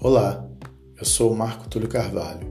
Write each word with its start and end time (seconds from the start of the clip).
Olá, 0.00 0.48
eu 0.96 1.04
sou 1.04 1.32
o 1.32 1.36
Marco 1.36 1.68
Túlio 1.68 1.88
Carvalho. 1.88 2.46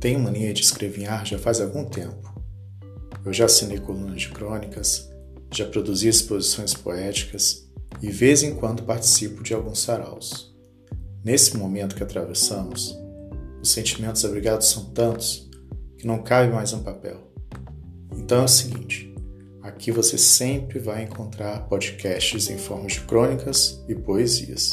Tenho 0.00 0.18
mania 0.18 0.54
de 0.54 0.62
escrever 0.62 1.06
já 1.22 1.38
faz 1.38 1.60
algum 1.60 1.84
tempo. 1.84 2.42
Eu 3.22 3.34
já 3.34 3.44
assinei 3.44 3.78
colunas 3.78 4.22
de 4.22 4.30
crônicas, 4.30 5.10
já 5.52 5.66
produzi 5.66 6.08
exposições 6.08 6.72
poéticas 6.72 7.70
e, 8.00 8.10
vez 8.10 8.42
em 8.42 8.54
quando, 8.54 8.82
participo 8.82 9.42
de 9.42 9.52
alguns 9.52 9.80
saraus. 9.80 10.56
Nesse 11.22 11.54
momento 11.54 11.94
que 11.94 12.02
atravessamos, 12.02 12.98
os 13.60 13.70
sentimentos 13.70 14.24
abrigados 14.24 14.68
são 14.68 14.86
tantos 14.86 15.50
que 15.98 16.06
não 16.06 16.22
cabe 16.22 16.50
mais 16.50 16.72
um 16.72 16.82
papel. 16.82 17.30
Então 18.16 18.40
é 18.40 18.44
o 18.44 18.48
seguinte: 18.48 19.14
aqui 19.60 19.92
você 19.92 20.16
sempre 20.16 20.78
vai 20.78 21.02
encontrar 21.02 21.68
podcasts 21.68 22.48
em 22.48 22.56
forma 22.56 22.86
de 22.86 23.02
crônicas 23.02 23.84
e 23.86 23.94
poesias. 23.94 24.72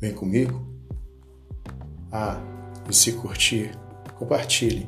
Vem 0.00 0.14
comigo? 0.14 0.71
Ah, 2.12 2.38
e 2.90 2.94
se 2.94 3.12
curtir, 3.14 3.74
compartilhe. 4.18 4.86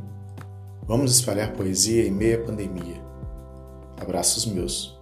Vamos 0.83 1.17
espalhar 1.17 1.55
poesia 1.55 2.07
em 2.07 2.11
meia 2.11 2.39
pandemia. 2.45 3.03
Abraços 3.99 4.45
meus. 4.45 4.95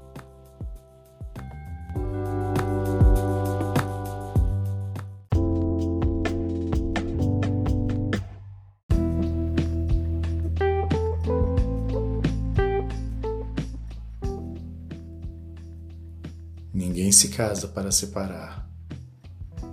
Ninguém 16.73 17.11
se 17.11 17.31
casa 17.31 17.67
para 17.67 17.91
separar, 17.91 18.69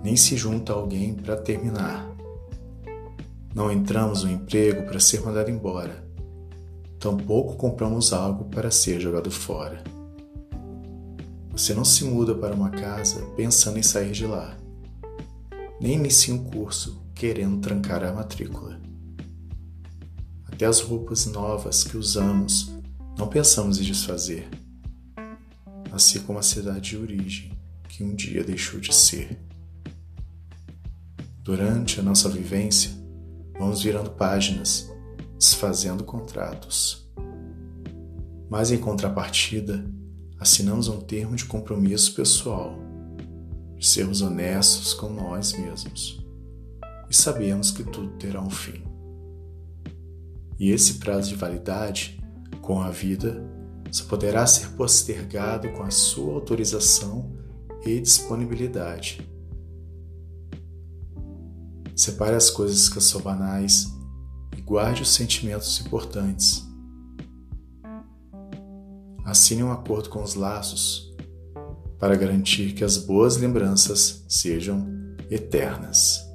nem 0.02 0.16
se 0.16 0.36
junta 0.36 0.72
a 0.72 0.76
alguém 0.76 1.14
para 1.14 1.36
terminar. 1.36 2.19
Não 3.54 3.70
entramos 3.70 4.22
no 4.22 4.30
emprego 4.30 4.84
para 4.86 5.00
ser 5.00 5.20
mandado 5.22 5.50
embora. 5.50 6.04
Tampouco 7.00 7.56
compramos 7.56 8.12
algo 8.12 8.44
para 8.44 8.70
ser 8.70 9.00
jogado 9.00 9.30
fora. 9.30 9.82
Você 11.50 11.74
não 11.74 11.84
se 11.84 12.04
muda 12.04 12.34
para 12.34 12.54
uma 12.54 12.70
casa 12.70 13.20
pensando 13.36 13.78
em 13.78 13.82
sair 13.82 14.12
de 14.12 14.26
lá. 14.26 14.56
Nem 15.80 15.94
inicia 15.94 16.32
um 16.32 16.44
curso 16.44 17.02
querendo 17.14 17.60
trancar 17.60 18.04
a 18.04 18.12
matrícula. 18.12 18.80
Até 20.46 20.66
as 20.66 20.80
roupas 20.80 21.26
novas 21.26 21.82
que 21.82 21.96
usamos 21.96 22.70
não 23.18 23.26
pensamos 23.26 23.80
em 23.80 23.82
desfazer. 23.82 24.48
Assim 25.90 26.20
como 26.20 26.38
a 26.38 26.42
cidade 26.42 26.90
de 26.90 26.96
origem 26.96 27.58
que 27.88 28.04
um 28.04 28.14
dia 28.14 28.44
deixou 28.44 28.78
de 28.78 28.94
ser. 28.94 29.38
Durante 31.42 31.98
a 31.98 32.02
nossa 32.02 32.28
vivência, 32.28 32.99
Vamos 33.60 33.82
virando 33.82 34.12
páginas, 34.12 34.90
desfazendo 35.36 36.02
contratos. 36.02 37.06
Mas 38.48 38.72
em 38.72 38.78
contrapartida, 38.78 39.84
assinamos 40.38 40.88
um 40.88 40.98
termo 40.98 41.36
de 41.36 41.44
compromisso 41.44 42.14
pessoal, 42.14 42.74
de 43.76 43.86
sermos 43.86 44.22
honestos 44.22 44.94
com 44.94 45.10
nós 45.10 45.52
mesmos. 45.52 46.24
E 47.10 47.14
sabemos 47.14 47.70
que 47.70 47.84
tudo 47.84 48.16
terá 48.16 48.40
um 48.40 48.48
fim. 48.48 48.82
E 50.58 50.70
esse 50.70 50.94
prazo 50.94 51.28
de 51.28 51.34
validade, 51.34 52.18
com 52.62 52.80
a 52.80 52.88
vida, 52.88 53.46
só 53.92 54.06
poderá 54.06 54.46
ser 54.46 54.68
postergado 54.70 55.70
com 55.72 55.82
a 55.82 55.90
sua 55.90 56.32
autorização 56.32 57.36
e 57.84 58.00
disponibilidade 58.00 59.30
Separe 62.00 62.34
as 62.34 62.48
coisas 62.48 62.88
que 62.88 62.98
são 62.98 63.20
banais 63.20 63.94
e 64.56 64.60
guarde 64.62 65.02
os 65.02 65.10
sentimentos 65.10 65.78
importantes. 65.82 66.66
Assine 69.22 69.62
um 69.62 69.70
acordo 69.70 70.08
com 70.08 70.22
os 70.22 70.34
laços 70.34 71.14
para 71.98 72.16
garantir 72.16 72.72
que 72.72 72.82
as 72.82 72.96
boas 72.96 73.36
lembranças 73.36 74.24
sejam 74.26 74.88
eternas. 75.30 76.26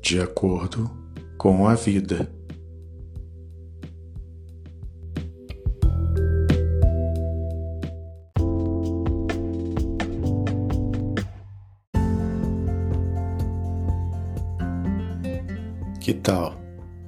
De 0.00 0.18
acordo 0.18 0.90
com 1.36 1.68
a 1.68 1.74
vida. 1.74 2.32
Que 16.04 16.12
tal? 16.12 16.60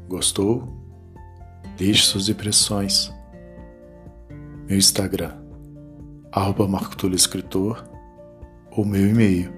Gostou? 0.09 0.67
Deixe 1.77 2.07
suas 2.07 2.31
impressões. 2.31 3.13
Meu 4.67 4.79
Instagram, 4.79 5.37
arroba 6.33 6.67
Escritor, 7.15 7.87
ou 8.71 8.87
meu 8.87 9.07
e-mail, 9.07 9.53